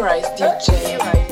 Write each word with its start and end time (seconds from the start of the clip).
B-Rise 0.00 0.30
DJ. 0.30 1.29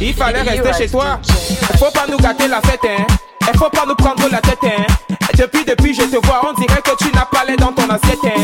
Il 0.00 0.14
fallait 0.14 0.42
rester 0.42 0.72
chez 0.72 0.88
toi. 0.88 1.20
Faut 1.78 1.90
pas 1.92 2.06
nous 2.08 2.18
gâter 2.18 2.48
la 2.48 2.60
fête, 2.60 2.80
hein. 2.84 3.06
Et 3.52 3.56
faut 3.56 3.70
pas 3.70 3.84
nous 3.86 3.94
prendre 3.94 4.28
la 4.30 4.40
tête, 4.40 4.58
hein. 4.64 5.16
Depuis, 5.36 5.64
depuis, 5.64 5.94
je 5.94 6.02
te 6.02 6.26
vois, 6.26 6.42
on 6.48 6.60
dirait 6.60 6.82
que 6.82 6.96
tu 7.02 7.12
n'as 7.14 7.24
pas 7.24 7.44
l'air 7.46 7.56
dans 7.56 7.72
ton 7.72 7.88
assiette, 7.88 8.18
hein. 8.24 8.40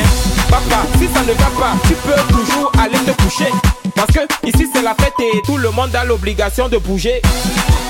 Papa, 0.48 0.82
si 0.98 1.08
ça 1.12 1.20
ne 1.20 1.32
va 1.32 1.50
pas, 1.58 1.72
tu 1.86 1.94
peux 1.94 2.34
toujours 2.34 2.72
aller 2.80 2.98
te 2.98 3.22
coucher. 3.22 3.50
Parce 3.94 4.10
que 4.12 4.20
ici 4.46 4.68
c'est 4.72 4.82
la 4.82 4.94
fête 4.94 5.14
et 5.20 5.40
tout 5.46 5.56
le 5.56 5.70
monde 5.70 5.94
a 5.94 6.04
l'obligation 6.04 6.68
de 6.68 6.78
bouger. 6.78 7.22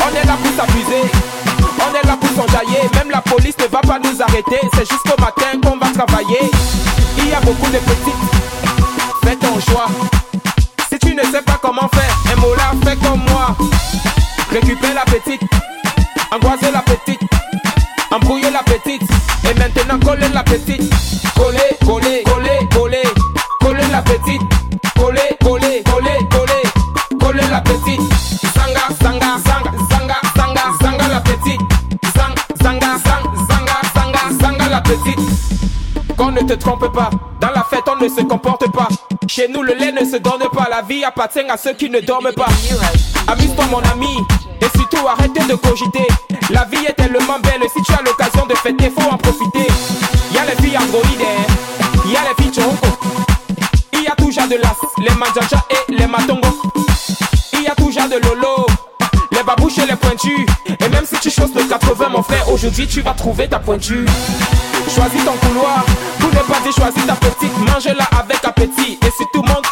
On 0.01 0.15
est 0.15 0.27
là 0.27 0.37
pour 0.43 0.53
s'amuser, 0.55 1.11
on 1.79 1.95
est 1.95 2.07
là 2.07 2.17
pour 2.21 2.31
s'enjailler. 2.31 2.89
Même 2.95 3.11
la 3.11 3.21
police 3.21 3.57
ne 3.59 3.67
va 3.67 3.81
pas 3.81 3.99
nous 3.99 4.21
arrêter, 4.23 4.61
c'est 4.75 4.89
jusqu'au 4.89 5.19
matin 5.19 5.59
qu'on 5.63 5.77
va 5.79 5.93
travailler. 5.93 6.51
Il 7.19 7.29
y 7.29 7.33
a 7.33 7.41
beaucoup 7.41 7.71
de 7.71 7.79
petites, 7.79 9.25
fais 9.25 9.37
ton 9.37 9.59
choix. 9.61 9.87
Récupère 14.55 14.95
la 14.95 15.01
petite, 15.01 15.41
angoisser 16.31 16.71
la 16.71 16.81
petite, 16.83 17.19
embrouiller 18.13 18.53
la 18.53 18.63
petite, 18.63 19.03
et 19.51 19.55
maintenant 19.59 19.99
coller 19.99 20.29
la 20.33 20.45
petite. 20.45 20.81
Coller, 21.35 21.77
coller, 21.85 22.23
coller, 22.23 22.69
coller, 22.73 23.03
coller 23.61 23.89
la 23.91 24.01
petite. 24.01 24.41
Coller, 24.95 25.37
coller, 25.43 25.83
coller, 25.83 26.19
coller, 26.31 27.19
coller 27.19 27.49
la 27.51 27.61
petite. 27.63 28.01
Zanga, 28.55 28.95
zanga, 29.03 29.39
zanga, 29.45 29.73
zanga, 29.91 30.21
zanga, 30.37 30.63
zanga 30.81 31.09
la 31.09 31.21
petite. 31.21 31.61
Zang, 32.15 32.35
zanga, 32.63 32.97
zang, 33.05 33.25
zanga, 33.49 33.77
zanga, 33.93 34.21
zanga 34.41 34.69
la 34.69 34.81
petite. 34.83 36.17
Qu'on 36.17 36.31
ne 36.31 36.43
te 36.43 36.53
trompe 36.53 36.93
pas, 36.93 37.11
dans 37.41 37.51
la 37.51 37.65
fête 37.65 37.89
on 37.89 37.97
ne 38.01 38.09
se 38.09 38.23
comporte 38.23 38.71
pas. 38.71 38.87
Chez 39.27 39.49
nous 39.49 39.65
le 39.65 39.75
lait 39.75 39.91
ne 39.91 40.05
se 40.09 40.19
donne 40.19 40.49
pas, 40.53 40.69
la 40.71 40.83
vie 40.83 41.03
appartient 41.03 41.41
à 41.41 41.57
ceux 41.57 41.73
qui 41.73 41.91
ne 41.91 41.99
dorment 41.99 42.33
pas. 42.37 42.47
Amuse-toi 43.27 43.65
mon 43.71 43.83
ami, 43.91 44.17
et 45.05 45.07
surtout 45.07 45.09
arrêtez 45.09 45.45
de 45.45 45.55
cogiter. 45.55 46.07
La 46.51 46.65
vie 46.65 46.85
est 46.87 46.93
tellement 46.93 47.39
belle, 47.43 47.63
si 47.75 47.83
tu 47.83 47.93
as 47.93 48.03
l'occasion 48.03 48.47
de 48.47 48.55
fêter, 48.55 48.91
faut 48.91 49.11
en 49.11 49.17
profiter. 49.17 49.67
Y 50.33 50.39
a 50.39 50.45
les 50.45 50.63
filles 50.63 50.79
androïdes, 50.79 51.21
y 52.07 52.17
a 52.17 52.21
les 52.29 52.43
filles 52.43 52.55
choco. 52.55 52.89
Il 53.93 54.03
y 54.03 54.07
a 54.07 54.15
toujours 54.17 54.49
de 54.49 54.57
l'as, 54.57 54.77
les 54.99 55.15
manjaja 55.15 55.65
et 55.71 55.93
les 55.93 56.07
matongos. 56.07 56.63
Il 57.53 57.63
y 57.63 57.67
a 57.67 57.75
toujours 57.75 58.09
de 58.09 58.19
lolo, 58.27 58.67
les 59.33 59.43
babouches 59.43 59.79
et 59.79 59.87
les 59.87 59.97
pointus. 59.97 60.47
Et 60.67 60.89
même 60.89 61.05
si 61.05 61.19
tu 61.19 61.31
choses 61.31 61.55
le 61.55 61.65
80, 61.65 62.09
mon 62.11 62.23
frère, 62.23 62.49
aujourd'hui 62.51 62.87
tu 62.87 63.01
vas 63.01 63.13
trouver 63.15 63.49
ta 63.49 63.59
pointure. 63.59 64.09
Choisis 64.95 65.25
ton 65.25 65.33
couloir, 65.47 65.85
pour 66.21 66.31
ne 66.31 66.41
pas 66.41 66.61
dire 66.63 66.73
choisis 66.73 67.07
ta 67.07 67.15
petite, 67.15 67.57
mange-la 67.59 68.05
avec 68.19 68.45
appétit. 68.45 68.99
Et 69.03 69.11
surtout 69.17 69.43
montre-lui 69.43 69.63
que 69.63 69.64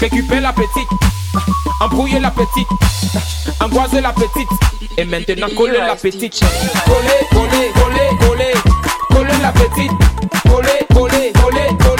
Récupère 0.00 0.40
la 0.40 0.52
petite, 0.54 0.88
embrouiller 1.82 2.20
la 2.20 2.30
petite, 2.30 2.66
angoiser 3.60 4.00
la 4.00 4.14
petite. 4.14 4.48
Et 4.96 5.04
maintenant 5.04 5.48
coller 5.54 5.76
la 5.76 5.94
petite. 5.94 6.40
Coller, 6.86 7.26
coller, 7.30 7.70
coller, 7.74 8.08
coller, 8.18 8.52
coller 9.10 9.38
la 9.42 9.52
petite. 9.52 9.92
Coller, 10.48 10.86
coller, 10.94 11.32
coller, 11.32 11.68
coller, 11.78 11.99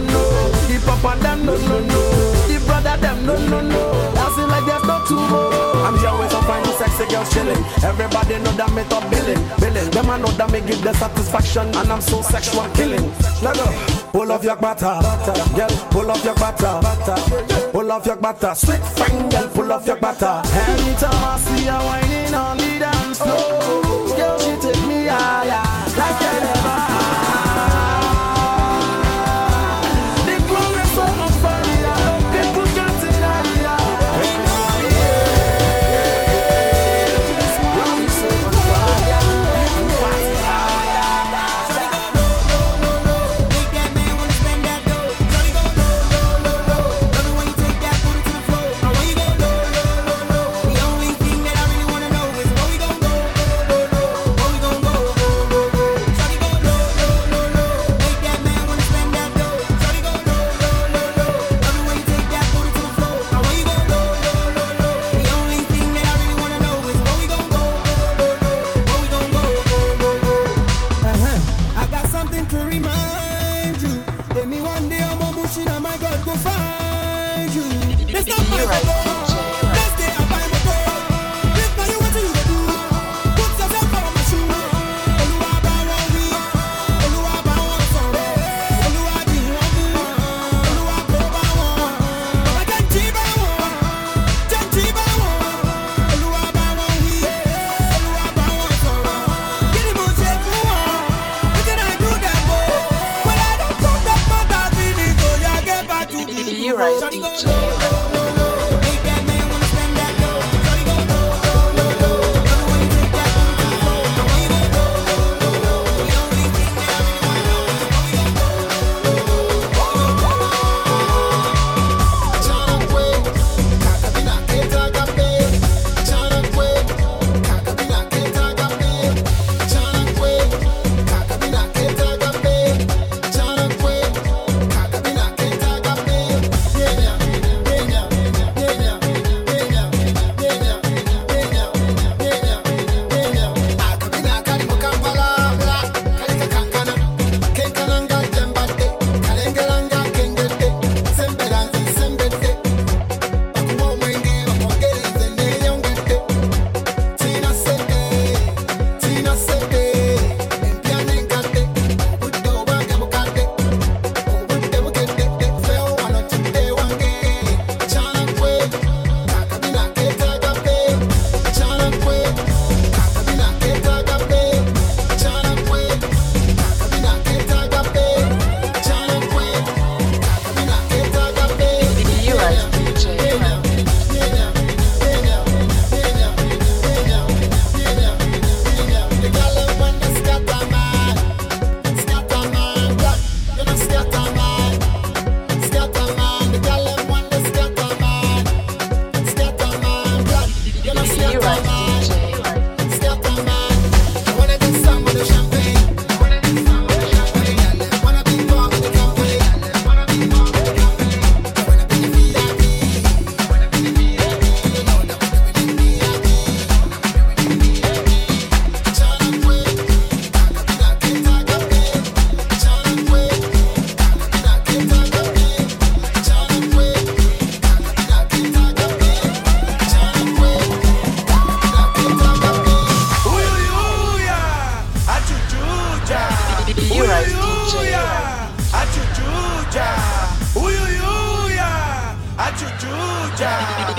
no. 0.00 0.22
The 0.68 0.76
papa 0.84 1.18
them 1.20 1.46
no 1.46 1.56
no 1.56 1.80
no. 1.80 2.00
The 2.48 2.58
brother 2.66 2.96
them 2.96 3.26
no 3.26 3.36
no 3.48 3.60
no. 3.60 4.14
Dancing 4.14 4.48
like 4.48 4.64
there's 4.66 4.84
no 4.84 5.04
tomorrow. 5.06 5.84
I'm 5.84 5.96
here 5.98 6.14
with 6.18 6.30
some 6.30 6.44
fine 6.44 6.64
sexy 6.78 7.06
girls 7.10 7.32
chilling. 7.32 7.62
Everybody 7.82 8.38
know 8.38 8.52
that 8.52 8.70
me 8.72 8.82
top 8.88 9.04
billing, 9.10 9.42
billing. 9.60 9.90
Them 9.90 10.10
I 10.10 10.18
know 10.18 10.28
that 10.38 10.50
me 10.52 10.60
give 10.60 10.82
them 10.82 10.94
satisfaction, 10.94 11.66
and 11.74 11.92
I'm 11.92 12.00
so 12.00 12.22
sexual 12.22 12.68
killing. 12.74 13.10
Let 13.42 13.56
go. 13.56 13.66
Pull 14.12 14.32
off 14.32 14.42
your 14.42 14.56
butter, 14.56 14.98
girl. 15.54 15.68
Pull 15.90 16.10
off 16.10 16.24
your 16.24 16.34
butter, 16.34 16.80
pull 17.72 17.92
off 17.92 18.06
your 18.06 18.16
butter. 18.16 18.54
Sweet 18.54 18.80
fine 18.96 19.28
girl, 19.28 19.48
pull 19.48 19.72
off 19.72 19.86
your 19.86 19.96
butter. 19.96 20.42
Anytime 20.44 21.24
I 21.24 21.38
see 21.38 21.64
her 21.66 21.78
whining 21.78 22.34
on 22.34 22.56
the 22.56 22.78
dance 22.78 23.18
floor, 23.18 24.16
girl, 24.16 24.38
she 24.38 24.56
take 24.60 24.86
me 24.86 25.06
higher 25.06 25.62
like 25.96 26.22
a 26.22 26.57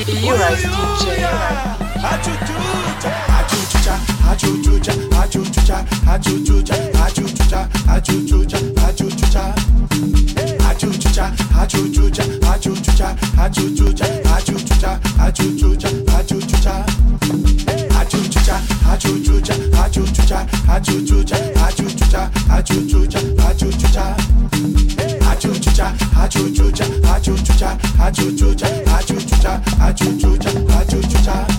Euros 0.08 0.56
DJ. 0.62 1.20
Achu 25.32 25.59
achuchucha 25.88 26.86
achuchucha 27.16 27.78
achuchucha 28.06 28.68
cha, 28.88 28.92
achuchucha 28.98 29.62
achuchucha 29.88 30.50
achuchucha 30.80 31.24
cha. 31.26 31.59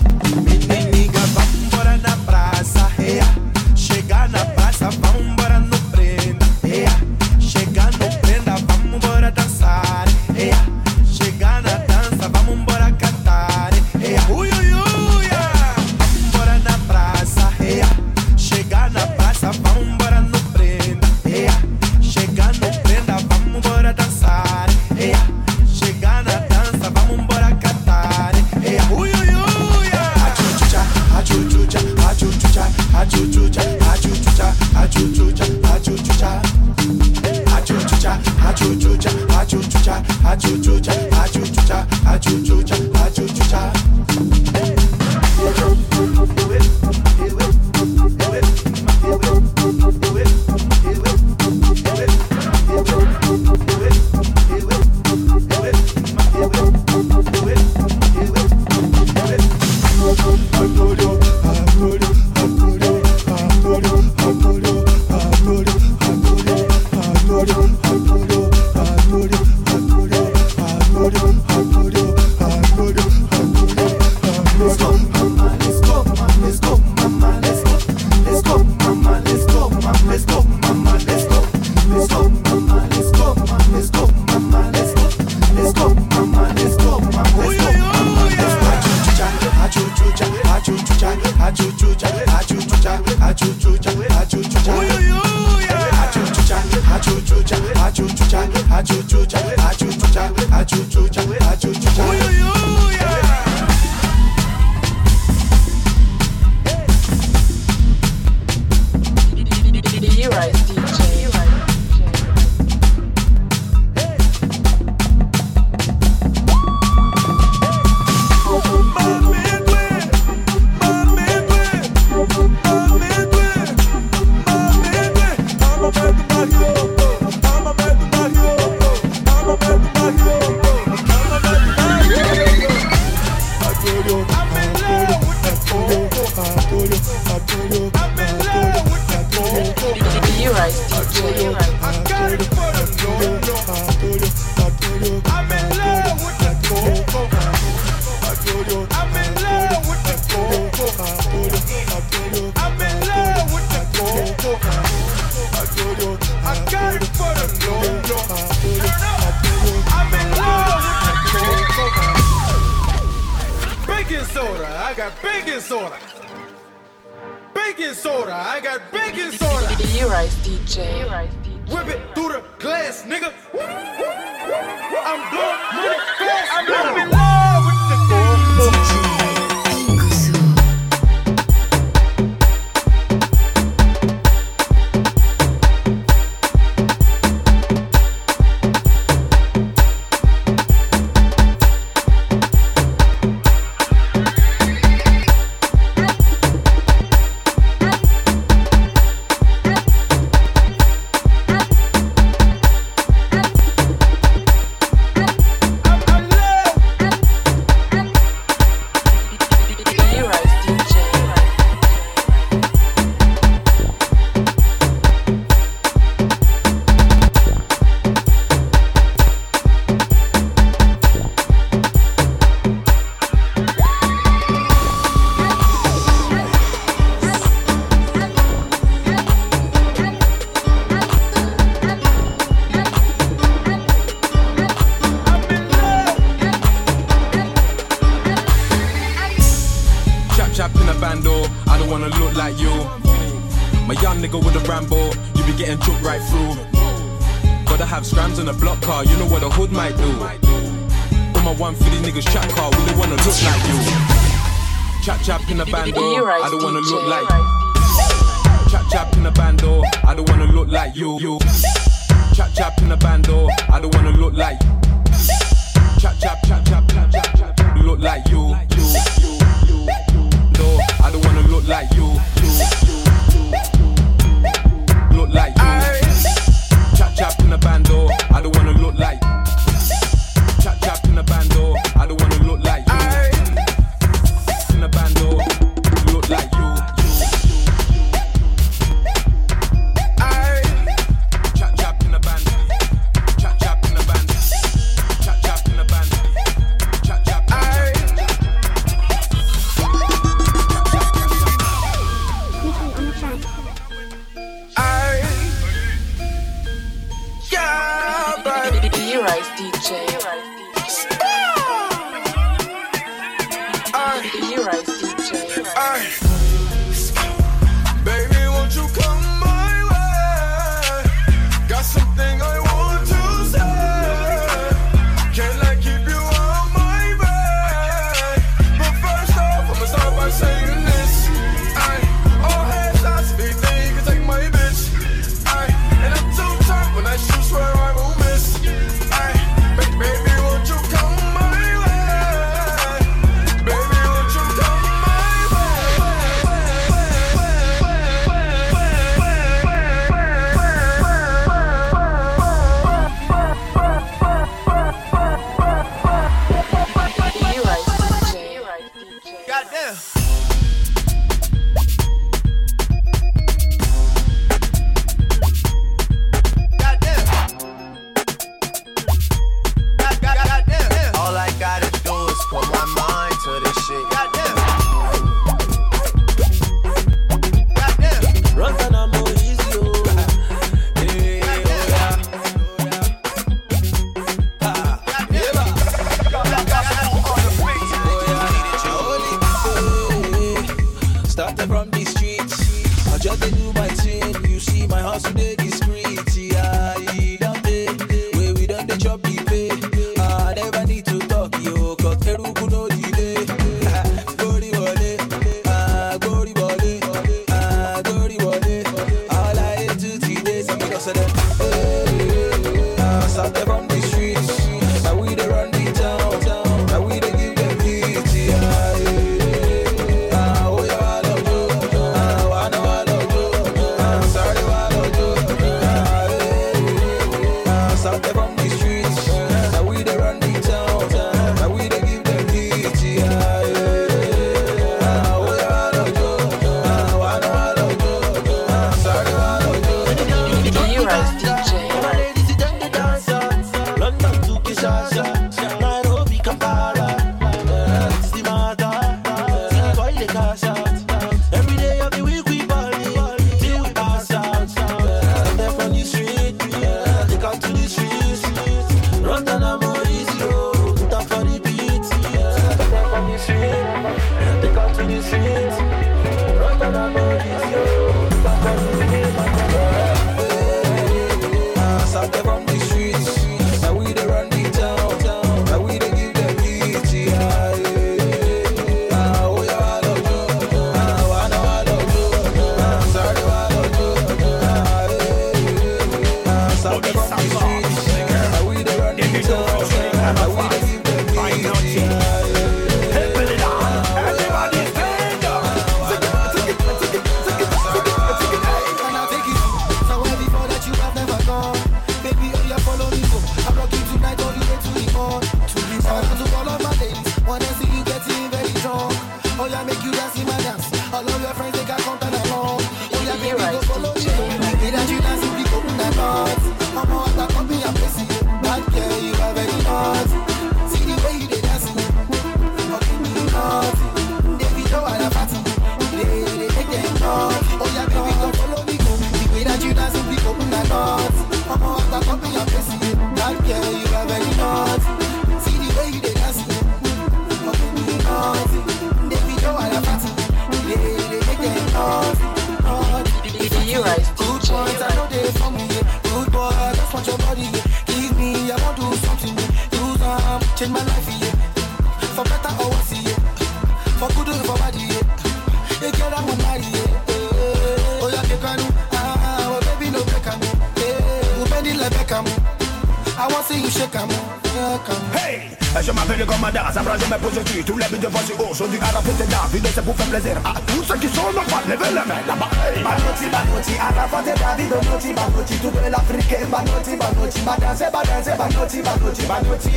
badass, 566.71 566.97
abrasé 566.97 567.27
mes 567.31 567.37
projectiles, 567.37 567.85
tous 567.85 567.99
les 567.99 568.07
buts 568.07 568.19
devant 568.19 568.39
oh, 568.43 568.47
sur 568.47 568.61
haut, 568.61 568.71
aujourd'hui 568.71 568.99
à 569.03 569.13
la 569.13 569.21
fête 569.21 569.49
d'art, 569.49 569.69
vidéo 569.73 569.91
c'est 569.95 570.05
pour 570.05 570.17
faire 570.17 570.27
plaisir 570.27 570.57
à 570.65 570.75
tous 570.87 571.03
ceux 571.05 571.19
qui 571.19 571.29
sont 571.29 571.53
normaux, 571.53 571.83
levez 571.89 572.09
les 572.09 572.27
mains 572.27 572.45
là-bas. 572.47 572.71
Banoti, 573.03 573.47
banoti, 573.51 573.95
à 573.99 574.11
la 574.15 574.27
fête 574.29 574.61
banoti, 574.61 575.33
banoti, 575.33 575.75
tout 575.79 575.91
pour 575.91 576.09
l'Africain, 576.09 576.67
banoti, 576.71 577.17
banoti, 577.17 577.61
banoti, 577.61 578.11
banoti, 578.11 579.43
banoti, 579.47 579.93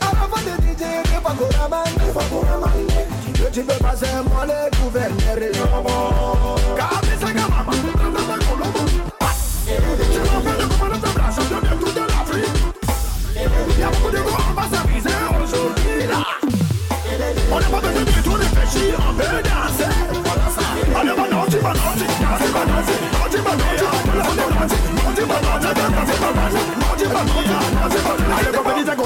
à 0.00 0.12
la 0.12 0.54
DJ, 0.64 0.82
ne 1.04 1.20
pas 1.20 1.34
qu'on 1.38 1.52
amène, 1.64 1.94
ne 1.94 2.12
pas 2.12 2.24
qu'on 2.30 2.44
amène, 2.54 2.88
que 3.34 3.46
tu 3.52 3.62
peux 3.62 3.78
passer 3.82 4.06
moi 4.28 4.46
car 6.76 7.00
c'est 7.02 7.26
ça 7.26 7.32
que 7.32 7.38
maman. 7.38 8.03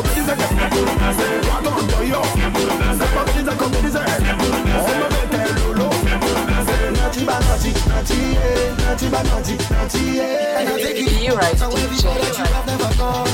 comedize 0.02 0.34
Dragon 1.42 1.82
Doyo 1.88 2.22
C'est 2.98 3.10
comedize, 3.56 3.98
On 4.78 4.94
me 5.36 5.42
lolo 5.60 5.90
Nati 6.92 7.24
ba 7.24 7.38
nati, 7.40 7.72
nati 7.88 8.18
eh 8.36 8.70
Nati 8.86 9.06
ba 9.08 9.22
nati, 9.22 9.56
nati 9.70 10.18
eh 10.18 10.64
Nati 10.64 10.94
ki, 10.94 11.24
you 11.24 11.32
go 11.32 11.36
that 11.38 13.26
you 13.26 13.27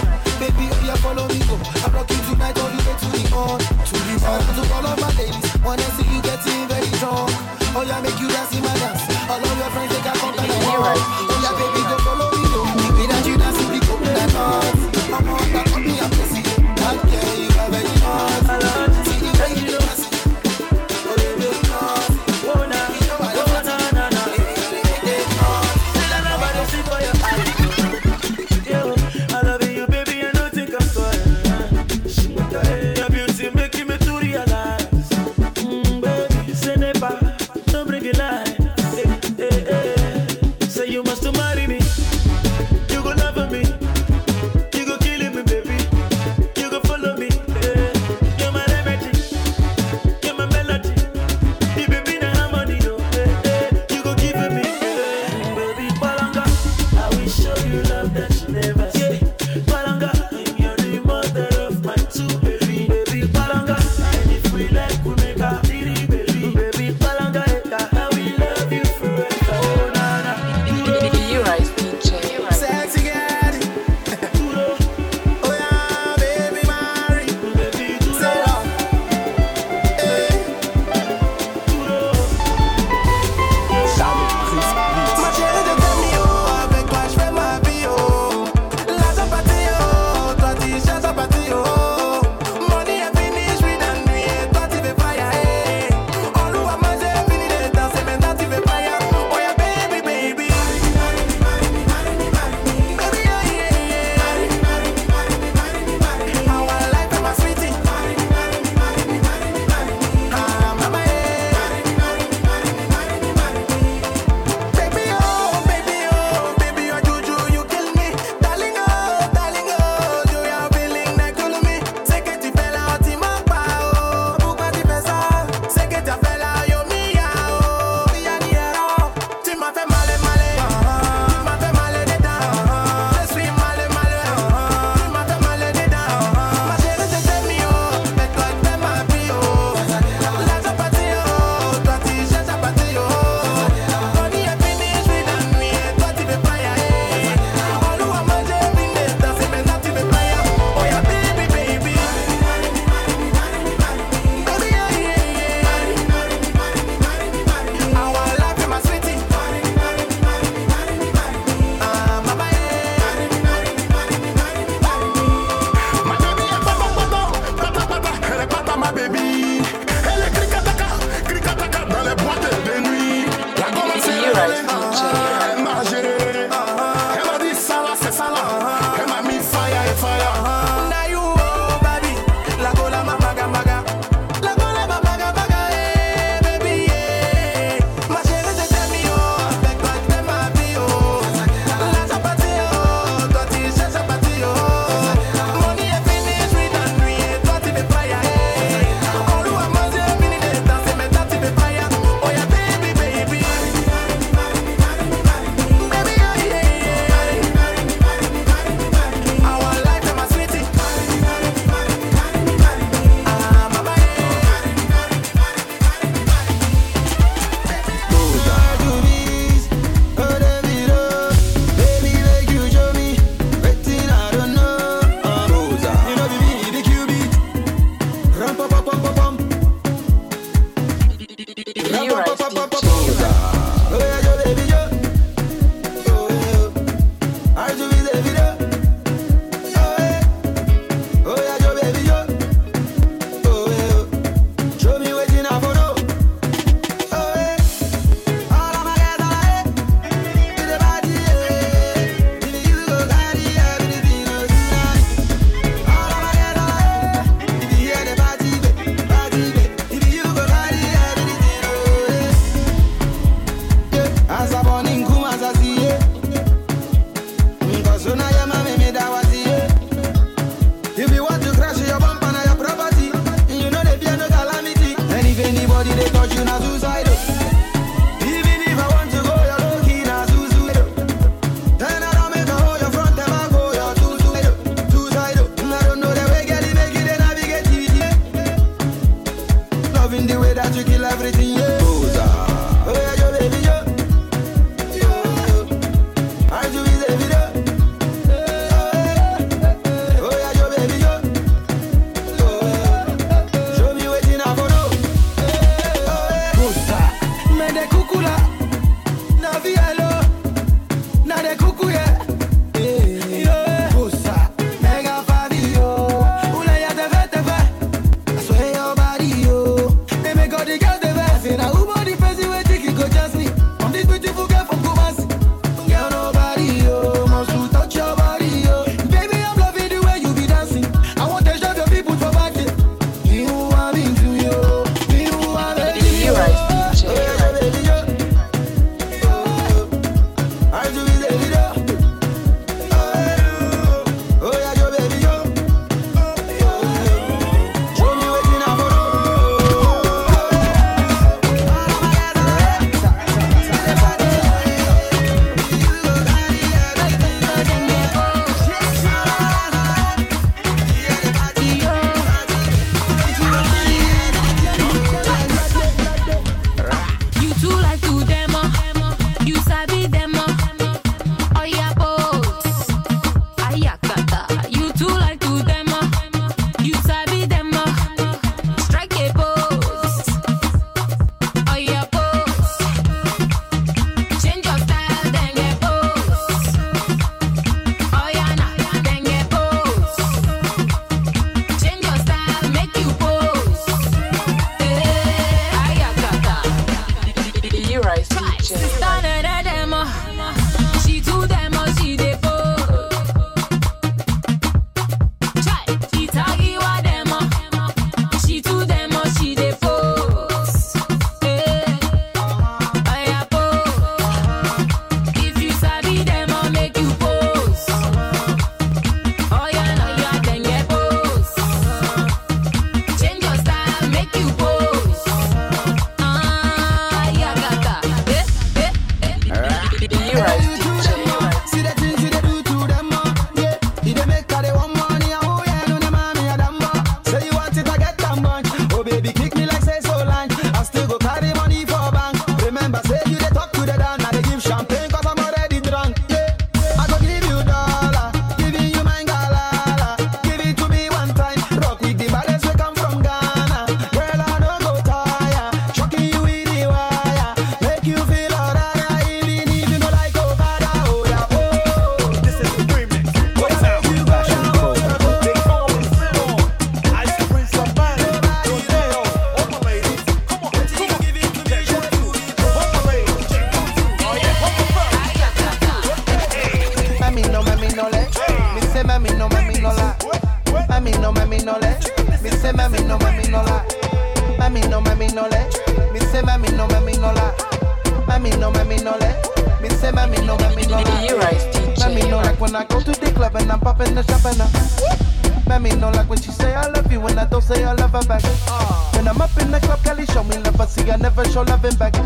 up 499.44 499.56
in 499.60 499.70
the 499.70 499.78
club, 499.80 500.02
Kelly 500.02 500.24
show 500.26 500.42
me 500.42 500.56
love, 500.64 500.76
but 500.78 500.88
see 500.88 501.10
I 501.10 501.16
never 501.16 501.44
show 501.44 501.62
loving 501.62 501.96
back. 501.96 502.16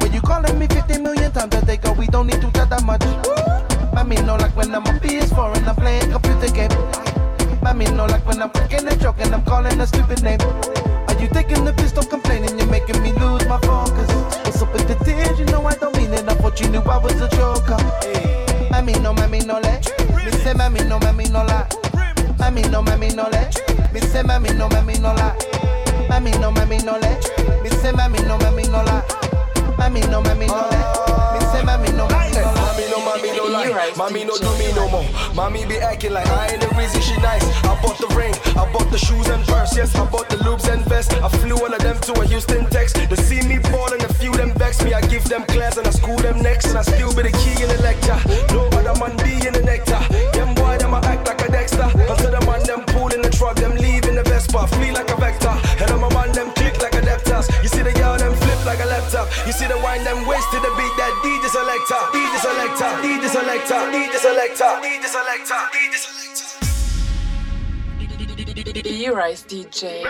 When 0.00 0.12
you 0.12 0.20
calling 0.20 0.58
me 0.58 0.66
50 0.68 1.02
million 1.02 1.32
times 1.32 1.54
a 1.54 1.66
day, 1.66 1.76
girl, 1.76 1.94
we 1.94 2.06
don't 2.06 2.28
need 2.28 2.40
to 2.40 2.50
chat 2.52 2.70
that 2.70 2.84
much. 2.84 3.02
Mami 3.94 4.24
no 4.24 4.36
like 4.36 4.54
when 4.56 4.74
I'm 4.74 4.86
on 4.86 4.98
PS4 5.00 5.56
and 5.56 5.68
I'm 5.68 5.74
playing 5.74 6.10
computer 6.12 6.50
game. 6.54 6.70
Mami 7.66 7.90
no 7.96 8.06
like 8.06 8.24
when 8.26 8.40
I'm 8.40 8.50
fucking 8.50 8.86
a 8.86 8.96
joke 8.96 9.18
and 9.18 9.34
I'm 9.34 9.42
calling 9.42 9.80
a 9.80 9.86
stupid 9.86 10.22
name. 10.22 10.40
Are 11.10 11.18
you 11.20 11.28
taking 11.28 11.64
the 11.64 11.74
piss? 11.76 11.92
Don't 11.92 12.08
complain 12.08 12.44
and 12.44 12.56
you're 12.58 12.70
making 12.70 13.02
me 13.02 13.12
lose 13.12 13.44
my 13.48 13.58
focus. 13.60 14.10
What's 14.46 14.62
up 14.62 14.72
with 14.72 14.86
the 14.86 14.96
tears? 15.04 15.38
You 15.38 15.46
know 15.46 15.66
I 15.66 15.74
don't 15.74 15.96
mean 15.96 16.12
it. 16.14 16.28
I 16.28 16.34
thought 16.34 16.60
you 16.60 16.68
knew 16.68 16.80
I 16.80 16.98
was 16.98 17.20
a 17.20 17.28
joker. 17.34 17.80
Mami 18.70 19.02
no, 19.02 19.12
mami 19.12 19.44
no 19.44 19.58
le. 19.58 19.74
Me 20.24 20.30
say 20.42 20.54
mami 20.54 20.86
no, 20.88 21.00
mami 21.00 21.28
no 21.30 21.42
la. 21.42 21.66
Mami 22.38 22.70
no, 22.70 22.82
mami 22.82 23.14
no 23.14 23.24
le. 23.34 23.42
Me 23.92 24.00
say 24.00 24.22
mami 24.22 24.56
no, 24.56 24.68
mami 24.68 25.00
no 25.00 25.12
la. 25.14 25.34
Mami 26.12 26.30
no, 26.40 26.50
mami 26.52 26.76
no 26.84 26.92
le. 26.92 27.08
Me 27.62 27.70
say 27.70 27.90
mami 27.90 28.20
no, 28.28 28.36
mami 28.36 28.68
no 28.68 28.84
la. 28.84 29.00
Mami 29.80 30.00
no, 30.10 30.20
mami 30.20 30.46
no 30.46 30.68
le. 30.68 30.80
Me 31.32 31.40
say 31.48 31.64
mami 31.64 31.88
no, 31.96 32.06
mami 32.06 32.34
no 32.36 32.52
la. 32.52 32.62
Mommy 33.02 33.32
no, 33.34 33.44
lie. 33.46 33.92
Mommy 33.96 34.24
no 34.24 34.36
do 34.36 34.52
me 34.58 34.72
no 34.74 34.88
more. 34.90 35.08
Mommy 35.34 35.64
be 35.64 35.78
acting 35.78 36.12
like 36.12 36.28
I 36.28 36.52
ain't 36.52 36.60
the 36.60 36.68
reason 36.76 37.00
she 37.00 37.16
nice. 37.22 37.42
I 37.64 37.80
bought 37.80 37.96
the 37.96 38.08
ring, 38.14 38.34
I 38.60 38.70
bought 38.70 38.90
the 38.90 38.98
shoes 38.98 39.26
and 39.28 39.42
purse. 39.46 39.74
Yes, 39.74 39.94
I 39.96 40.04
bought 40.04 40.28
the 40.28 40.36
loops 40.44 40.68
and 40.68 40.84
vest. 40.84 41.14
I 41.14 41.30
flew 41.30 41.56
all 41.56 41.72
of 41.72 41.80
them 41.80 41.98
to 42.00 42.12
a 42.20 42.26
Houston 42.26 42.66
text. 42.66 42.96
They 42.96 43.16
see 43.16 43.40
me 43.48 43.58
ball 43.72 43.90
and 43.92 44.02
a 44.02 44.12
few 44.14 44.32
them 44.32 44.52
vex 44.52 44.84
me. 44.84 44.92
I 44.92 45.00
give 45.00 45.24
them 45.24 45.44
class 45.46 45.78
and 45.78 45.86
I 45.86 45.90
school 45.90 46.18
them 46.18 46.42
next. 46.42 46.66
And 46.66 46.78
I 46.78 46.82
still 46.82 47.14
be 47.16 47.22
the 47.22 47.32
key 47.32 47.62
in 47.62 47.68
the 47.72 47.80
lecture. 47.80 48.20
No 48.52 48.68
other 48.78 48.94
man 49.00 49.16
be 49.24 49.46
in 49.46 49.54
the 49.54 49.62
nectar. 49.64 50.00
Them 50.36 50.54
boy 50.54 50.76
them 50.76 50.92
I 50.92 51.00
act 51.08 51.26
like 51.26 51.40
a 51.40 51.50
Dexter. 51.50 51.88
Until 51.88 52.30
the 52.30 52.44
man 52.44 52.62
them 52.64 52.84
in 53.14 53.20
the 53.20 53.30
truck, 53.30 53.56
them 53.56 53.74
leave 53.76 54.04
in 54.06 54.14
the 54.14 54.22
Vespa. 54.22 54.66
Flee 54.68 54.92
like 54.92 55.10
a 55.10 55.16
vector. 55.16 55.52
And 55.82 55.90
I'm 55.90 56.04
a 56.04 56.10
man 56.14 56.30
them 56.30 56.52
click 56.54 56.80
like 56.80 56.92
adapters. 56.92 57.50
You 57.60 57.68
see 57.68 57.82
the 57.82 57.92
girl 57.92 58.16
them 58.16 58.34
flip 58.36 58.64
like 58.64 58.78
a 58.78 58.86
laptop. 58.86 59.26
You 59.46 59.52
see 59.52 59.66
the 59.66 59.76
wine 59.78 60.04
them 60.04 60.24
waist 60.28 60.46
to 60.52 60.60
the 60.62 60.70
beat 60.78 60.94
that 60.94 61.10
DJ 61.26 61.50
selector. 61.50 61.98
DJ 62.14 62.38
selector. 62.38 62.86
DJ 63.02 63.26
selector. 63.26 63.90
DJ 63.90 64.14
selector. 64.22 64.78
DJ 64.78 65.10
selector. 65.10 65.58
DJ 65.74 65.98
selector. 65.98 66.22
You 68.88 69.12
rise, 69.14 69.42
DJ. 69.42 70.06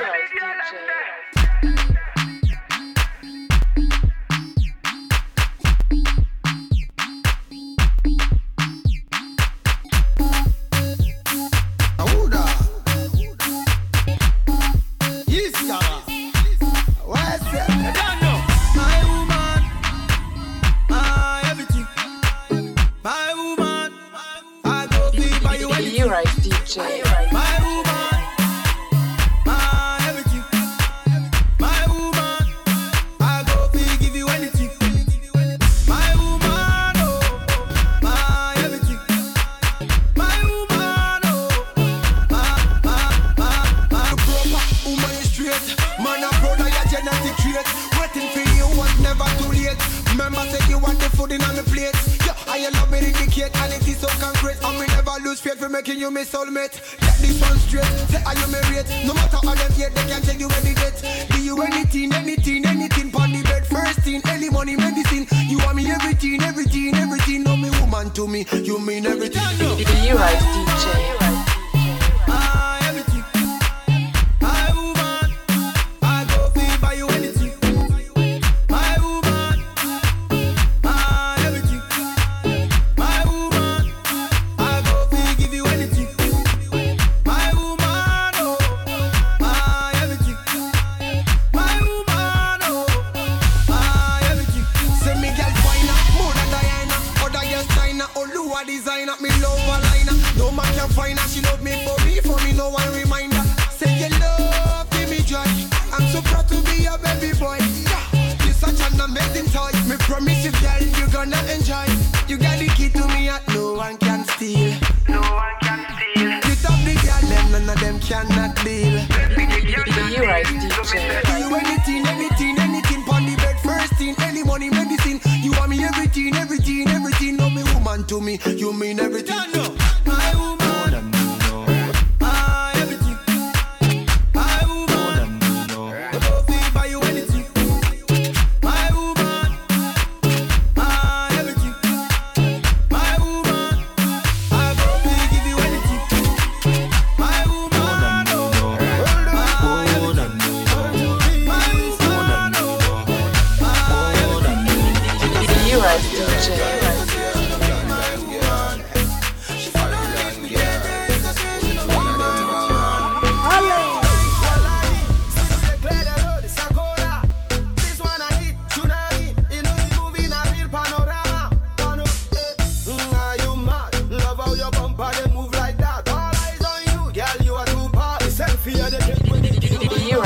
Mean 128.83 128.99
everything 128.99 129.12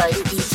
You 0.06 0.45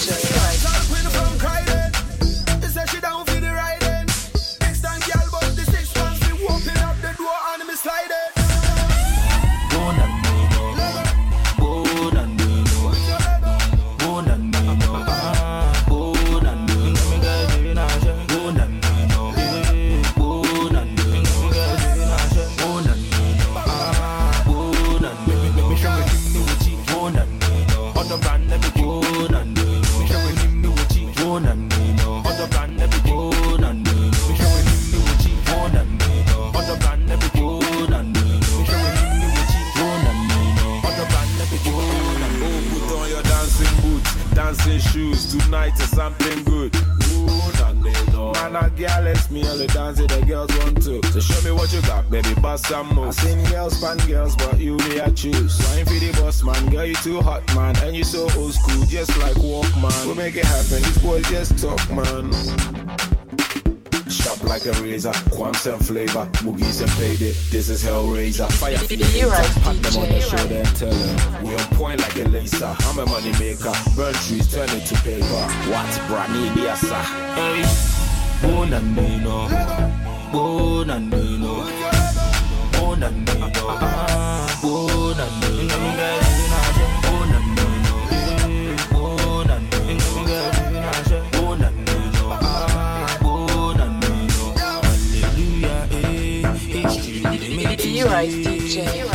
oh 91.43 91.55
nandino, 91.59 92.31
ah, 92.31 93.19
oh 93.23 93.73
nandino, 93.77 94.53
hallelujah, 94.81 95.87
eh, 95.91 96.41
history 96.67 97.37
they 97.37 97.55
make 97.55 97.85
You 97.85 98.05
right, 98.05 98.29
DJ. 98.29 99.10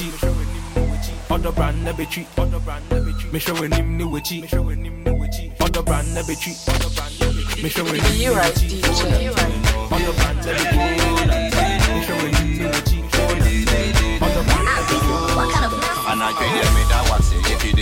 Him 0.00 0.50
other 1.30 1.52
brand 1.52 1.84
never 1.84 2.04
treat, 2.04 2.26
other 2.36 2.58
brand 2.58 2.84
never 2.90 3.12
treat. 3.12 3.32
Me 3.32 3.38
showing 3.38 3.70
him 3.70 3.98
the 3.98 4.06
witchy, 4.06 4.40
me 4.40 4.48
showing 4.48 4.84
him 4.84 5.04
the 5.04 5.14
witchy, 5.14 5.52
other 5.60 5.82
brand 5.82 6.12
never 6.14 6.34
treat, 6.34 6.56
other 6.68 6.90
brand 6.90 7.20
never 7.20 7.40
treat. 7.40 7.62
Me 7.62 7.68
showing 7.68 8.00
him 8.00 8.20
You 8.20 8.30
the 8.30 8.36
right, 8.36 8.54
witchy, 8.54 8.80
DJ. 8.80 9.22
You 9.22 9.30
other 9.30 10.12
brand 10.12 10.38
never 10.44 10.64
treat. 10.64 10.90
Me 11.90 12.02
showing 12.02 12.34
him 12.34 12.58
the 12.58 12.66
witchy, 12.66 12.98
other 14.20 14.42
brand 14.42 14.64
never 14.64 14.96
treat. 14.98 15.20
And 16.10 16.22
I 16.22 16.32
dream 16.34 16.74
me 16.74 16.82
that 16.90 17.09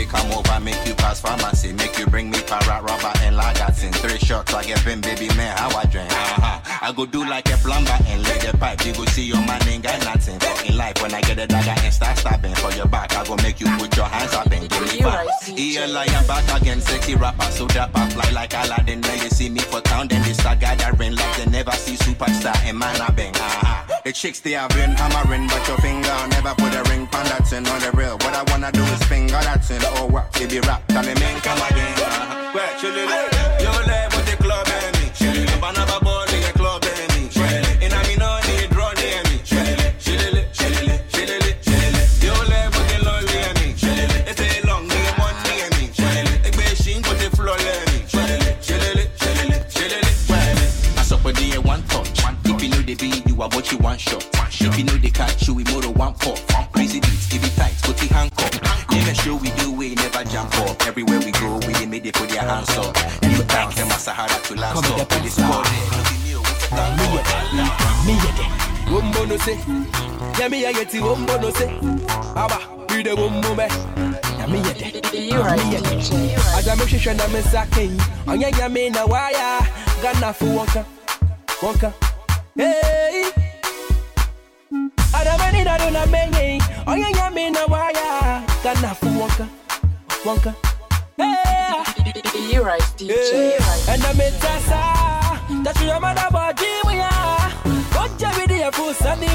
come 0.09 0.33
over, 0.33 0.61
make 0.61 0.81
you 0.87 0.95
pass 0.95 1.21
pharmacy. 1.21 1.73
Make 1.73 1.99
you 1.99 2.07
bring 2.07 2.31
me 2.31 2.41
parrot 2.43 2.83
rubber 2.83 3.13
and 3.23 3.37
lagatin. 3.37 3.95
Three 3.95 4.19
shots, 4.19 4.53
I 4.55 4.65
get 4.65 4.85
been 4.85 5.01
baby 5.01 5.29
man, 5.37 5.57
how 5.57 5.77
I 5.77 5.85
drink. 5.85 6.11
Uh-huh. 6.11 6.79
I 6.83 6.93
go 6.93 7.07
do 7.07 7.25
like 7.29 7.49
a 7.49 7.57
plumber 7.59 7.99
and 8.07 8.23
lay 8.23 8.39
the 8.39 8.57
pipe. 8.57 8.85
You 8.85 8.95
go 8.95 9.05
see 9.07 9.25
your 9.25 9.43
man 9.47 9.63
ain't 9.69 9.83
got 9.85 9.99
nothing. 10.05 10.39
In 10.67 10.77
life, 10.77 11.01
when 11.03 11.15
I 11.15 11.21
get 11.21 11.39
a 11.39 11.47
dagger 11.47 11.81
and 11.85 11.93
start 11.93 12.19
stabbing 12.19 12.55
for 12.55 12.73
your 12.73 12.87
back, 12.89 13.15
I 13.15 13.25
go 13.25 13.37
make 13.37 13.61
you 13.61 13.67
put 13.79 13.97
your 13.97 14.07
hands 14.07 14.35
up 14.35 14.51
and 14.51 14.69
give 14.69 14.93
me 14.93 15.01
back. 15.01 15.27
Yeah, 15.47 15.87
like 15.87 16.13
I'm 16.13 16.27
back 16.27 16.61
again, 16.61 16.81
sexy 16.81 17.15
rapper. 17.15 17.51
So 17.51 17.67
that 17.69 17.91
I 17.95 18.09
fly 18.11 18.31
like 18.31 18.55
Aladdin. 18.55 19.01
Then 19.01 19.19
you 19.23 19.31
see 19.31 19.49
me 19.49 19.61
for 19.61 19.81
town, 19.81 20.09
then 20.09 20.23
they 20.23 20.33
start 20.33 20.61
gathering 20.61 21.15
like 21.15 21.37
they 21.37 21.47
never 21.51 21.73
see 21.73 21.97
superstar 21.97 22.57
and 22.65 22.79
man 22.79 23.01
I 23.01 23.11
bang. 23.11 23.35
Uh-huh. 23.35 23.88
The 24.05 24.13
chicks 24.13 24.41
they 24.41 24.53
have 24.53 24.71
been 24.71 24.93
hammering, 24.93 25.47
but 25.49 25.67
your 25.69 25.77
finger 25.79 26.17
never 26.31 26.55
put 26.55 26.75
a 26.75 26.83
ring 26.89 27.03
on 27.13 27.25
that 27.27 27.47
thing 27.47 27.67
on 27.67 27.81
the 27.81 27.91
real. 27.93 28.13
What 28.13 28.35
I 28.35 28.43
wanna 28.51 28.73
do 28.73 28.83
is 28.83 29.03
finger 29.05 29.33
that 29.33 29.65
thing. 29.65 29.81
Oh, 29.85 30.07
what? 30.07 30.33
Baby 30.33 30.61
rap, 30.61 30.87
tell 30.89 31.03
me 31.03 31.15
man, 31.15 31.41
come 31.41 31.59
again. 31.71 32.55
Well, 32.55 32.75
chillin', 32.81 33.38
Yeah, 70.69 70.75
me 70.75 70.81
a 70.81 70.85
get 70.85 70.95
it, 70.95 71.03
wumbo 71.03 71.41
no 71.41 71.51
se. 71.51 71.67
Aba, 72.37 72.59
we 72.91 73.03
the 73.03 73.17
wumbo 73.17 73.57
me. 73.57 73.65
Yeah, 74.37 74.47
me 74.49 74.61
a 74.61 74.75
de. 74.75 75.19
You 75.19 75.41
right, 75.41 75.59
DJ. 75.59 76.33
You 76.33 76.37
right. 76.37 76.59
As 76.59 76.69
I'm 76.69 76.81
a 76.81 77.15
na 77.15 77.27
me 77.29 77.41
sake. 77.41 77.91
Anya 78.27 78.49
ya 78.51 78.69
me 78.69 78.91
na 78.91 79.07
waya. 79.07 79.67
Gana 80.03 80.33
fu 80.35 80.45
wonka, 80.45 80.85
wonka. 81.63 81.93
Hey. 82.55 83.31
Adamani 85.15 85.65
na 85.65 85.79
do 85.79 85.91
na 85.91 86.05
menye. 86.05 86.61
Anya 86.87 87.09
ya 87.17 87.31
me 87.31 87.51
na 87.51 87.65
waya. 87.65 88.45
Gana 88.63 88.95
fu 88.95 89.07
wonka, 89.07 89.49
wonka. 90.23 90.55
Hey. 91.17 92.53
You 92.53 92.63
right, 92.63 92.83
DJ. 92.99 93.59
Right. 93.59 93.89
And 93.89 94.05
I'm 94.05 94.21
in 94.21 94.35
Tassa. 94.35 95.65
That's 95.65 95.83
your 95.83 95.99
mother 95.99 96.29
we 96.85 97.01
are. 97.01 97.51
What 97.97 98.19
be 98.19 98.47
there 98.47 98.71
for 98.73 98.93
Sunday, 98.95 99.35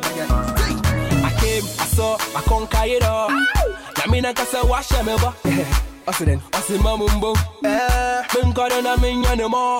I 2.41 2.43
conquer 2.47 2.83
it 2.85 3.03
all. 3.03 3.29
Yamina 3.97 4.33
kasa 4.35 4.61
washa 4.63 5.03
me 5.05 5.15
ba. 5.17 5.33
Osiden, 6.07 6.41
osima 6.53 6.97
mumbo. 6.97 7.35
Eh, 7.63 8.23
min 8.43 8.53
kodo 8.53 8.81
na 8.81 8.95
min 8.97 9.23
yane 9.23 9.47
mo. 9.49 9.79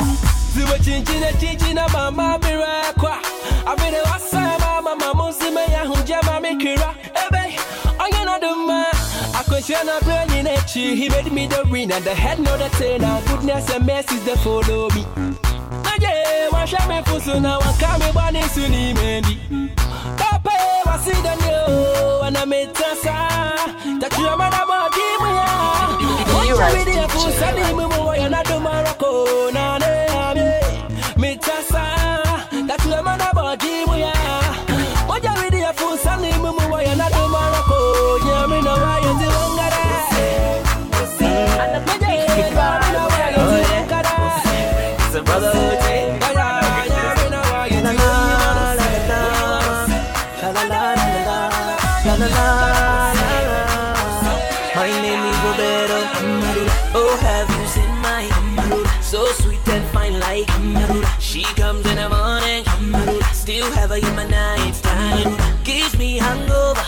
Ziwe 0.53 0.77
chinchina 0.79 1.31
chinchina 1.39 1.87
mama 1.91 2.37
mirakwa. 2.39 3.17
Abide 3.65 4.01
wasa 4.05 4.57
mama 4.59 4.95
mama 4.95 5.33
sime 5.33 5.61
ya 5.71 5.85
hunja 5.85 6.21
mami 6.23 6.55
kira. 6.57 6.93
Ebe, 7.25 7.57
onye 7.99 8.25
na 8.25 8.37
duma. 8.39 8.85
Akwesha 9.33 9.83
na 9.83 9.99
brain 10.01 10.31
in 10.39 10.45
echi. 10.45 10.95
He 10.95 11.09
made 11.09 11.31
me 11.31 11.47
the 11.47 11.63
winner, 11.71 11.99
the 12.01 12.13
head 12.13 12.39
no 12.39 12.55
the 12.57 12.69
tail. 12.77 12.99
Now 12.99 13.21
goodness 13.21 13.69
and 13.73 13.85
mercy 13.87 14.17
they 14.19 14.35
follow 14.35 14.89
me. 14.89 15.03
Naje, 15.91 16.47
washa 16.51 16.87
me 16.87 17.01
fusu 17.03 17.39
na 17.39 17.57
wakame 17.57 18.11
bani 18.13 18.41
suni 18.53 18.93
mendi. 18.93 19.37
Papa, 20.17 20.51
wasi 20.85 21.11
the 21.11 21.35
new, 21.35 22.21
and 22.25 22.37
I 22.37 22.45
made 22.45 22.73
tasa. 22.73 23.99
That 23.99 24.17
you 24.17 24.27
are 24.27 24.37
my 24.37 24.49
body, 24.49 25.01
my 25.19 26.45
You 26.47 26.55
right, 26.57 26.87
still 63.61 63.73
have 63.73 63.91
in 63.91 64.15
my 64.15 64.25
night 64.27 64.73
time. 64.81 65.63
Gives 65.63 65.97
me 65.97 66.17
hangover, 66.17 66.85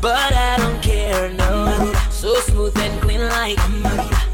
but 0.00 0.32
I 0.32 0.56
don't 0.58 0.82
care 0.82 1.30
no. 1.30 1.92
So 2.10 2.34
smooth 2.40 2.76
and 2.78 3.00
clean 3.00 3.20
like 3.20 3.58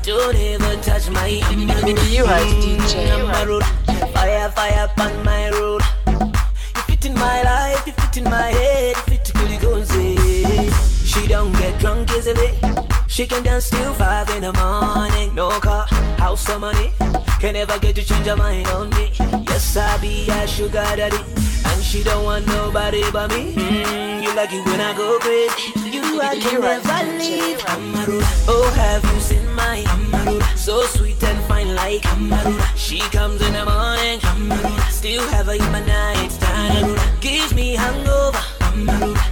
don't 0.03 0.34
ever 0.34 0.76
touch 0.82 1.09
my. 1.11 1.26
You 1.26 2.24
right, 2.24 2.53
DJ. 2.62 2.92
Fire, 4.12 4.51
fire 4.51 4.88
on 4.99 5.24
my 5.24 5.51
road. 5.51 5.82
You 6.09 6.82
fit 6.88 7.05
in 7.07 7.14
my 7.14 7.42
life, 7.42 7.86
you 7.86 7.92
fit 7.92 8.16
in 8.16 8.24
my 8.24 8.51
head, 8.61 8.97
you 8.97 9.03
fit 9.03 9.24
to 9.26 9.38
really 9.38 9.59
go. 9.59 9.84
She 11.05 11.28
don't 11.28 11.53
get 11.53 11.78
drunk 11.78 12.11
easily. 12.12 12.59
She 13.07 13.26
can 13.26 13.42
dance 13.42 13.70
till 13.70 13.94
five 13.94 14.28
in 14.30 14.42
the 14.42 14.53
morning. 14.53 15.34
No 15.34 15.49
car, 15.61 15.86
house 16.18 16.51
or 16.51 16.59
money. 16.59 16.92
Never 17.57 17.79
get 17.79 17.95
to 17.97 18.05
change 18.05 18.27
her 18.27 18.37
mind 18.37 18.69
on 18.69 18.91
me. 18.91 19.11
Yes, 19.49 19.79
I 19.79 19.97
be 19.97 20.29
a 20.29 20.47
sugar 20.47 20.85
daddy. 20.95 21.17
And 21.65 21.83
she 21.83 22.05
don't 22.05 22.23
want 22.23 22.47
nobody 22.47 23.03
but 23.11 23.31
me. 23.31 23.55
Mm, 23.55 24.23
you 24.23 24.37
like 24.37 24.53
it 24.53 24.63
when 24.67 24.79
I 24.79 24.95
go 24.95 25.19
crazy. 25.21 25.73
You 25.89 26.21
I 26.21 26.37
can 26.37 26.61
never 26.61 27.19
leave. 27.19 27.59
Oh, 28.47 28.71
have 28.77 29.03
you 29.11 29.21
seen 29.21 29.55
my 29.55 29.87
so 30.55 30.83
sweet 30.83 31.23
and 31.23 31.43
fine 31.49 31.75
like 31.75 32.05
she 32.77 32.99
comes 33.09 33.41
in 33.41 33.55
the 33.55 33.65
morning, 33.65 34.21
still 34.91 35.27
have 35.29 35.47
her 35.47 35.55
in 35.55 35.73
my 35.73 35.81
night 35.81 36.31
time. 36.39 36.99
Gives 37.21 37.55
me 37.55 37.75
hangover, 37.75 38.39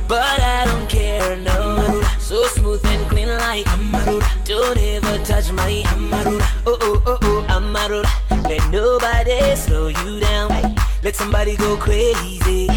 but 0.09 0.41
I 0.41 0.65
don't 0.67 0.89
care 0.89 1.37
no. 1.37 2.03
So 2.19 2.43
smooth 2.55 2.85
and 2.87 3.09
clean 3.11 3.29
like 3.29 3.67
don't 4.45 4.79
ever 4.79 5.19
touch 5.25 5.53
my 5.53 5.83
oh 6.67 6.79
oh 6.81 7.03
oh 7.07 7.19
oh 7.23 7.47
Amaru. 7.49 8.03
Let 8.49 8.71
nobody 8.71 9.57
slow 9.57 9.89
you 9.89 10.21
down. 10.21 10.75
Let 11.03 11.17
somebody 11.17 11.57
go 11.57 11.77
crazy. 11.77 12.69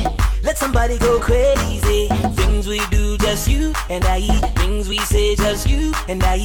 Let 0.44 0.58
somebody 0.58 0.98
go 0.98 1.20
crazy. 1.20 2.08
Things 2.36 2.68
we 2.68 2.80
do, 2.88 3.18
just 3.18 3.48
you 3.48 3.74
and 3.90 4.04
I. 4.06 4.22
Things 4.60 4.90
we 4.90 4.98
say, 5.00 5.36
just 5.36 5.68
you 5.70 5.94
and 6.08 6.24
I. 6.24 6.40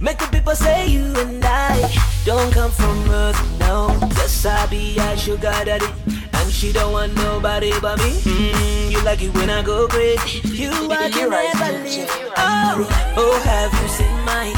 Make 0.00 0.18
the 0.18 0.26
people 0.30 0.54
say 0.54 0.86
you 0.88 1.04
and 1.18 1.44
I 1.44 1.90
don't 2.24 2.52
come 2.52 2.70
from 2.70 3.10
earth, 3.10 3.40
no. 3.60 3.88
Yes, 4.16 4.44
I 4.46 4.66
be 4.66 4.98
a 4.98 5.16
sugar 5.16 5.52
daddy. 5.64 5.86
She 6.60 6.72
don't 6.72 6.92
want 6.92 7.14
nobody 7.14 7.72
but 7.80 7.96
me. 8.00 8.10
Mm, 8.20 8.90
you 8.90 9.02
like 9.02 9.22
it 9.22 9.32
when 9.32 9.48
I 9.48 9.62
go 9.62 9.88
crazy. 9.88 10.46
You 10.46 10.70
I 10.90 11.08
can 11.08 11.30
never 11.30 11.88
leave. 11.88 12.06
Oh, 12.36 13.14
oh, 13.16 13.40
have 13.48 13.72
you 13.80 13.88
seen 13.88 14.14
my 14.26 14.52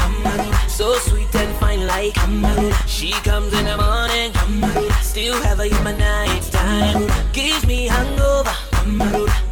so 0.67 0.95
sweet 0.95 1.33
and 1.33 1.55
fine 1.59 1.87
like 1.87 2.13
she 2.87 3.11
comes 3.23 3.53
in 3.53 3.63
the 3.63 3.77
morning, 3.77 4.33
still 5.01 5.41
have 5.43 5.59
her 5.59 5.63
in 5.63 5.81
my 5.81 5.95
night 5.95 6.43
time. 6.51 7.09
Gives 7.31 7.65
me 7.65 7.87
hangover, 7.87 8.51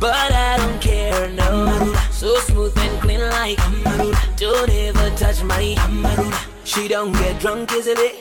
but 0.02 0.34
I 0.34 0.58
don't 0.58 0.82
care 0.82 1.30
no. 1.30 1.96
So 2.12 2.36
smooth 2.40 2.78
and 2.80 3.02
clean 3.02 3.22
like 3.22 3.60
don't 4.36 4.70
ever 4.70 5.10
touch 5.16 5.42
my. 5.42 6.51
She 6.64 6.88
don't 6.88 7.12
get 7.14 7.40
drunk 7.42 7.72
easily. 7.74 8.14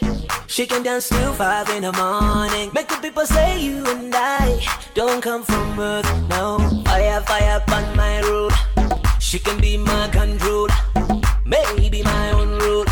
She 0.47 0.67
can 0.67 0.83
dance 0.83 1.09
till 1.09 1.33
five 1.35 1.69
in 1.71 1.83
the 1.83 1.93
morning. 1.93 2.71
Make 2.75 2.89
the 2.89 2.97
people 2.97 3.25
say 3.27 3.61
you 3.61 3.87
and 3.87 4.13
I 4.15 4.61
don't 4.95 5.21
come 5.23 5.43
from 5.45 5.79
earth, 5.79 6.11
no. 6.29 6.59
Fire, 6.85 7.21
fire 7.21 7.63
on 7.69 7.97
my 7.97 8.21
road. 8.23 8.53
She 9.21 9.39
can 9.39 9.61
be 9.61 9.77
my 9.77 10.09
control, 10.09 10.69
maybe 11.45 12.03
my 12.03 12.33
own 12.33 12.59
rule. 12.59 12.85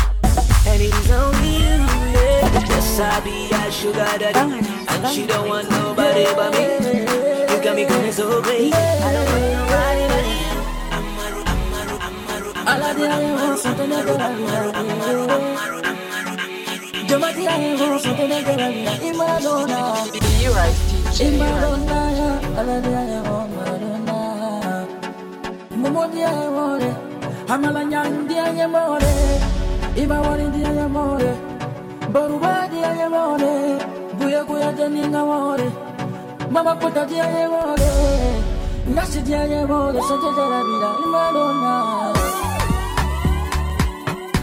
And 0.65 0.81
it 0.81 0.93
is 0.93 1.11
only 1.11 1.55
you, 1.55 1.77
yeah. 2.15 2.63
Yes, 2.69 2.99
I 2.99 3.19
be 3.19 3.49
a 3.51 3.71
sugar 3.71 4.07
daddy. 4.17 4.39
And 4.87 5.07
she 5.13 5.27
don't 5.27 5.49
want 5.49 5.69
nobody 5.69 6.25
but 6.35 6.53
me. 6.53 7.53
You 7.53 7.63
got 7.63 7.75
me 7.75 7.85
going 7.85 8.11
so 8.13 8.41
crazy. 8.41 8.71
I 8.73 9.11
don't 9.13 9.25
want 9.25 9.51
nobody 9.51 9.98
that 12.77 12.95
go 12.95 13.03
on 13.05 13.57
Jomati 17.07 17.47
iron 17.47 17.77
something 17.99 18.29
that 18.29 18.45
go 18.45 18.51
on 18.51 18.57
Imadona 19.09 19.79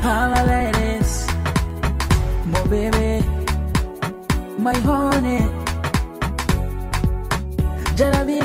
My 0.06 0.40
ladies, 0.46 1.26
my 2.52 2.62
baby, 2.70 3.26
my 4.56 4.72
honey. 4.86 5.42
Jarabi 7.98 8.38